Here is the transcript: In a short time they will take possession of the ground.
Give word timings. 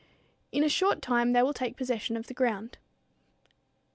In 0.51 0.63
a 0.63 0.67
short 0.67 0.99
time 1.03 1.31
they 1.31 1.43
will 1.43 1.53
take 1.53 1.77
possession 1.77 2.17
of 2.17 2.25
the 2.25 2.33
ground. 2.33 2.79